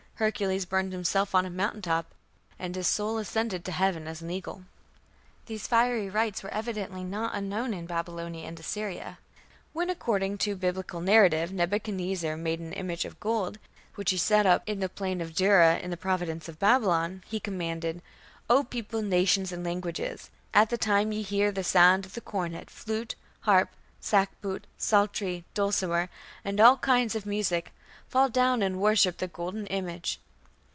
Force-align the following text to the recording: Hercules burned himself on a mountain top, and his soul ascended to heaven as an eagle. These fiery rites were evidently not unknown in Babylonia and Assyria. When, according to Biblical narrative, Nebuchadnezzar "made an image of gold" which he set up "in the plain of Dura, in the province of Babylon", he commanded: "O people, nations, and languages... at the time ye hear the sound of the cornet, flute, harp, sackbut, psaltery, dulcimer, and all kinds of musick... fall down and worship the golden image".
Hercules 0.15 0.65
burned 0.65 0.93
himself 0.93 1.33
on 1.33 1.47
a 1.47 1.49
mountain 1.49 1.81
top, 1.81 2.13
and 2.59 2.75
his 2.75 2.85
soul 2.85 3.17
ascended 3.17 3.65
to 3.65 3.71
heaven 3.71 4.07
as 4.07 4.21
an 4.21 4.29
eagle. 4.29 4.65
These 5.47 5.65
fiery 5.65 6.11
rites 6.11 6.43
were 6.43 6.53
evidently 6.53 7.03
not 7.03 7.33
unknown 7.33 7.73
in 7.73 7.87
Babylonia 7.87 8.45
and 8.47 8.59
Assyria. 8.59 9.17
When, 9.73 9.89
according 9.89 10.37
to 10.45 10.55
Biblical 10.55 11.01
narrative, 11.01 11.51
Nebuchadnezzar 11.51 12.37
"made 12.37 12.59
an 12.59 12.71
image 12.73 13.03
of 13.03 13.19
gold" 13.19 13.57
which 13.95 14.11
he 14.11 14.17
set 14.17 14.45
up 14.45 14.61
"in 14.67 14.79
the 14.79 14.89
plain 14.89 15.21
of 15.21 15.33
Dura, 15.33 15.79
in 15.79 15.89
the 15.89 15.97
province 15.97 16.47
of 16.47 16.59
Babylon", 16.59 17.23
he 17.25 17.39
commanded: 17.39 18.03
"O 18.47 18.63
people, 18.63 19.01
nations, 19.01 19.51
and 19.51 19.63
languages... 19.63 20.29
at 20.53 20.69
the 20.69 20.77
time 20.77 21.11
ye 21.11 21.23
hear 21.23 21.51
the 21.51 21.63
sound 21.63 22.05
of 22.05 22.13
the 22.13 22.21
cornet, 22.21 22.69
flute, 22.69 23.15
harp, 23.39 23.69
sackbut, 23.99 24.65
psaltery, 24.77 25.45
dulcimer, 25.55 26.09
and 26.45 26.59
all 26.61 26.77
kinds 26.77 27.15
of 27.15 27.25
musick... 27.25 27.73
fall 28.07 28.27
down 28.27 28.61
and 28.61 28.77
worship 28.77 29.17
the 29.19 29.27
golden 29.27 29.65
image". 29.67 30.19